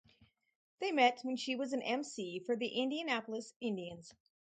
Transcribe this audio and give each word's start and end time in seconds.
They 0.79 0.91
met 0.91 1.19
when 1.21 1.35
she 1.35 1.55
was 1.55 1.73
an 1.73 1.81
emcee 1.81 2.43
for 2.43 2.55
the 2.55 2.69
Indianapolis 2.69 3.53
Indians. 3.61 4.15